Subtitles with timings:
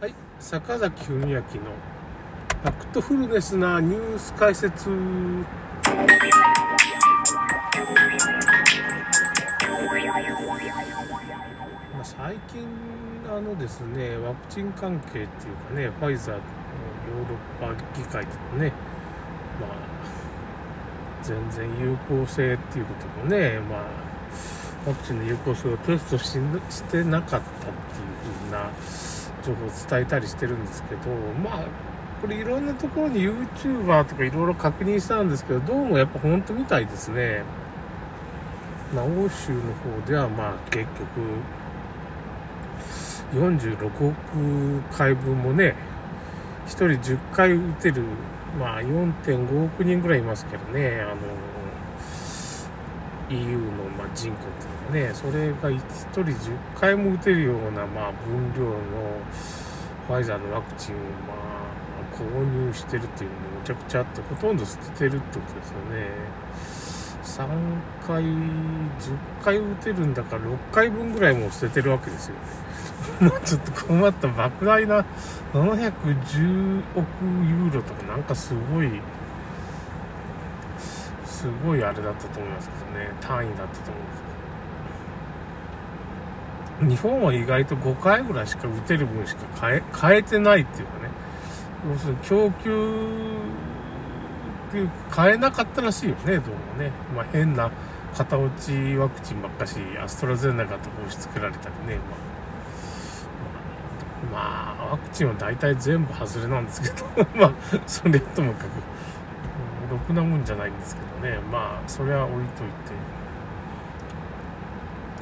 [0.00, 4.88] はい、坂崎文明のファクトフルネスなニュース解説。
[4.88, 4.96] ま
[12.00, 12.66] あ、最近
[13.30, 15.26] あのですね、ワクチン関係っていう
[15.68, 17.36] かね、ファイザーのヨーロ
[17.68, 18.72] ッパ議会でもね、
[19.60, 19.70] まあ、
[21.22, 23.80] 全然有効性っていうこともね、まあ、
[24.86, 26.38] ワクチンの有効性をテストし
[26.70, 27.52] してなかったっていう
[28.50, 28.70] 風な
[29.50, 31.10] 情報を伝えたりしてるんですけど、
[31.42, 31.64] まあ、
[32.20, 37.42] これいろんなところに YouTuber とかいろいろ確認したんですけど、どうもやっぱ本当みたいですね。
[38.94, 41.04] まあ、欧州の方ではまあ結局、
[43.32, 44.16] 46億
[44.92, 45.74] 回分もね、
[46.66, 48.02] 1人10回打てる、
[48.58, 51.16] まあ4.5億人ぐらいいますけどね、あの、
[53.30, 54.50] EU のま人口っ
[54.90, 55.78] ていうのはね、それが1
[56.10, 58.74] 人10回も打てるようなまあ分量の
[60.08, 66.10] ファイザーのワクチンをまあ購入してるっていうのもむちゃくちゃあって、ほとんど捨ててるってことですよね。
[67.22, 67.46] 3
[68.06, 68.36] 回、10
[69.42, 72.40] 回打てるんだから6回分ぐらいも捨ててるわけですよね。
[73.44, 75.04] ちょっと困った莫大な
[75.52, 79.00] 710億ユーロとかなんかすごい、
[81.40, 84.22] すごいあれだったと思いますけどね、単位だったと思うんです
[86.78, 86.90] けど。
[86.90, 91.08] 日本は意外と5回ぐらいしか打てる分しか変え、変えてないっていうかね。
[91.90, 92.70] 要するに供給
[94.68, 96.92] っていう変えなかったらしいよね、どうもね。
[97.16, 97.70] まあ、変な
[98.14, 101.98] 片落ちワクチンばっかし、アストラゼネカとか押し付けられたりね、
[104.30, 107.52] まあ、まあ、ワクチンは大体全部外れなんですけど、 まあ、
[107.86, 108.68] それともかく、
[109.90, 113.20] ろくなもんじゃないんですけどね、まあ、それは置いといて。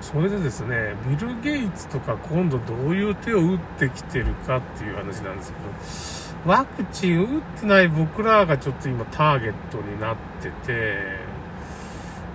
[0.00, 5.52] それでですね、ビル・ゲイツとか今度どういう手を打ってきてるかっていう話なんです
[6.44, 11.30] けど、ワクチン打ってない僕らがちょっと今ターゲットになってて、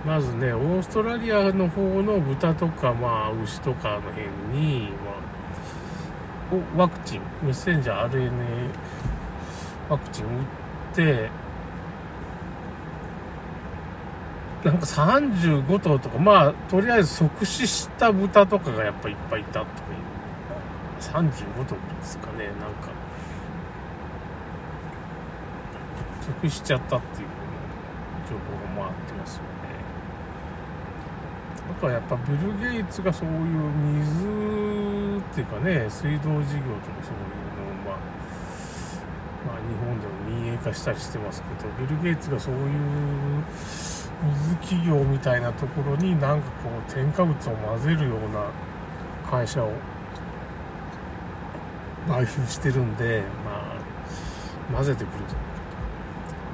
[0.06, 5.10] まずね、オーストラリアの方の豚とか、まあ、牛とかの辺に、ま
[6.56, 8.30] あ、ワクチン、メッセンジャー RNA
[9.88, 10.32] ワクチン打っ
[10.94, 11.30] て、
[14.66, 19.70] なんか35頭とか、まあ、とりあえず即死した豚とかがやっぱいっぱいいたとかい
[21.22, 22.90] う、35頭ですかね、なんか。
[26.26, 27.28] 得しちゃったっていう
[28.28, 28.34] 情
[28.74, 29.48] 報が回ってますよね
[31.68, 33.36] だからやっぱビル・ゲイツがそういう
[34.02, 34.26] 水
[35.20, 37.98] っていうかね水道事業とかそういうのをまあ
[39.46, 43.44] まあ、日本でも民営化したりしてますけどビル・ゲイツがそういう
[44.22, 48.50] 水企業みたいなところになんかこう添加物を混ぜるような
[49.30, 49.72] 会社を
[52.08, 55.56] 買収してるんでまあ混ぜてくるんじゃないか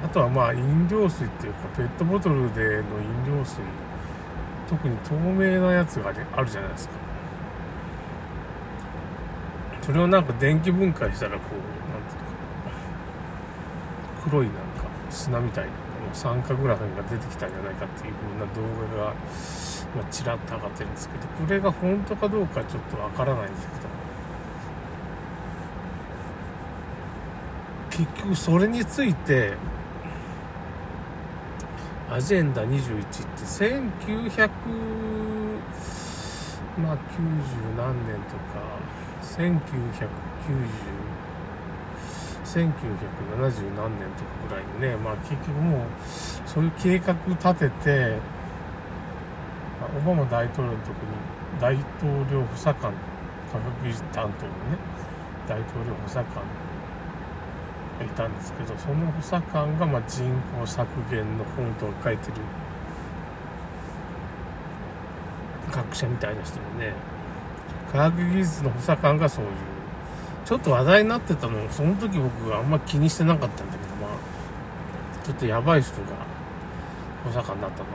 [0.01, 0.07] と。
[0.07, 2.81] あとはまあ飲料水っていうかペットボトルでの
[3.29, 3.61] 飲料水
[4.69, 6.95] 特に透明なやつが、あるじゃないですか。
[9.81, 11.57] それをなんか電気分解したらこう
[11.91, 12.21] 何ていう
[14.21, 14.61] か黒いなんか
[15.09, 15.82] 砂みたいな。
[16.13, 18.61] 酸化グラフが出てきたんじゃないかっていう風な動
[18.97, 19.13] 画が、
[19.95, 23.93] まあ、ちらっと上がってるんですけどこれが本当かどうかちょっとわからないんですけど
[28.05, 29.53] 結局それについて
[32.09, 34.49] アジェンダ21って1900
[36.77, 38.63] まあ90何年とか
[39.21, 41.12] 1990
[42.53, 45.81] 1970何年とかぐらいにねまあ結局もう
[46.45, 48.17] そういう計画立てて
[49.81, 51.23] まオバマ大統領の時に
[51.59, 52.93] 大統領補佐官
[53.51, 54.77] 科学技術担当のね
[55.47, 56.43] 大統領補佐官
[57.99, 60.23] がいたんですけどその補佐官がま人
[60.61, 62.33] 口削減の本とか書いてる
[65.71, 66.93] 学者みたいな人でね
[67.91, 69.51] 科学技術の補佐官がそういう
[70.45, 76.07] ちょっと話題になってたのその時僕あんま気にしてなかったんだけどまあちょっとやばい人が
[77.23, 77.85] 補佐官になったの。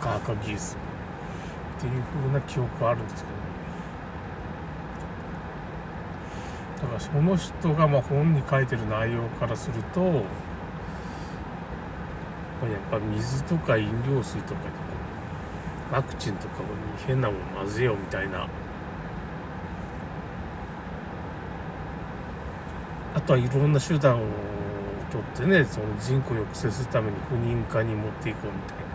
[0.00, 0.78] 科学技術っ
[1.80, 3.36] ていう風な記憶はあるんですけど。
[6.82, 10.22] だからその人がま本に書いてる内容からするとやっ
[12.90, 14.60] ぱ水とか飲料水とか
[15.90, 16.66] ワクチンとかに
[17.06, 18.46] 変なもん混ぜようみたいな
[23.16, 24.26] あとはいろんな手段を
[25.10, 28.86] 取ってねその人口を抑制するために不妊化に持っていこうみたいな。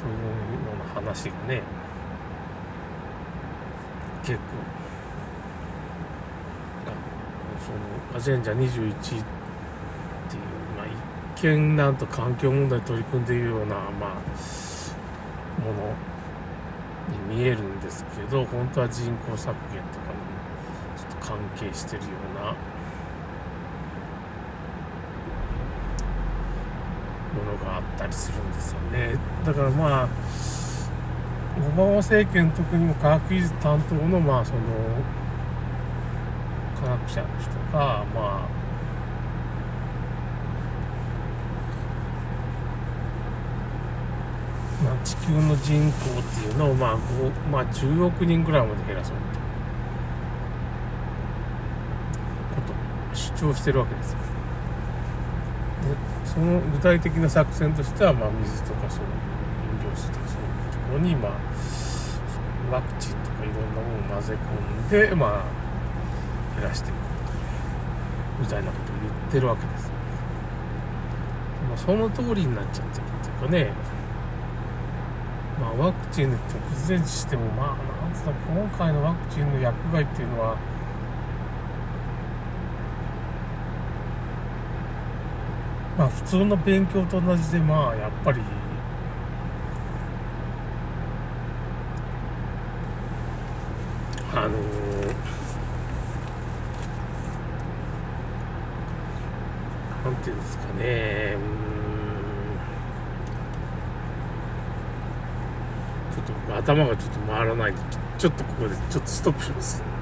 [0.00, 0.22] そういうよ
[0.74, 1.62] うな話がね
[4.24, 4.42] 結構
[7.60, 9.22] そのアジェンジャ21っていう、
[10.76, 10.86] まあ、
[11.36, 13.90] 一見なんと環境問題に取り組んでいるような、まあ、
[15.60, 15.94] もの
[17.28, 20.29] に見えるんですけど本当は人口削減とかにもちょっと
[21.30, 21.38] 関
[21.70, 22.50] 係してるような
[27.32, 29.16] ものがあったりするんですよね。
[29.46, 30.08] だからまあ
[31.56, 34.60] オバマ政権特にも科学技術担当のまあその
[36.80, 38.60] 科学者の人がまあ
[44.82, 46.96] まあ、地球の人口っていうのを、まあ
[47.50, 49.22] まあ、10億人ぐらいまで減らそうと
[52.62, 52.72] こ
[53.12, 54.18] と主張してるわけですよ。
[55.82, 61.32] でその具体的な作戦としては、まあ、水とかそう飲料水とかそういうところに、まあ、
[62.70, 64.36] ワクチンとかいろんなものを混ぜ
[64.90, 66.94] 込んで、まあ、減らしていく
[68.40, 69.90] みたいなことを言ってるわけです。
[71.68, 74.00] まあ、その通りになっちゃってるっていうかね
[75.60, 76.36] まあ、ワクチンで
[76.72, 80.56] 突然しても、まあ、なんつうの、今回のワクチンの薬害っていうのは、
[86.00, 88.40] まあ、普通の勉強と同じで、まあ、やっぱり、
[94.34, 94.54] あのー、
[100.06, 101.36] なんていうんですかね、
[106.14, 107.78] ちょっと頭がちょっと回らないで
[108.16, 109.99] ちょっとここでちょっとストップします。